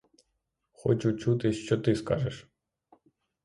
Хочу 0.73 1.17
чути, 1.17 1.53
що 1.53 1.77
ти 1.77 1.95
скажеш. 1.95 2.47